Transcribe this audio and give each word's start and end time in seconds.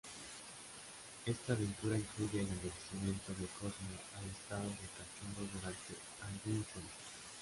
Esta 1.27 1.53
aventura 1.53 1.95
incluye 1.95 2.41
el 2.41 2.47
envejecimiento 2.47 3.33
de 3.35 3.45
Cosmo 3.59 3.93
al 4.17 4.25
estado 4.31 4.63
de 4.63 4.89
cachorro 4.97 5.47
durante 5.53 5.93
algún 6.25 6.63
tiempo. 6.63 6.79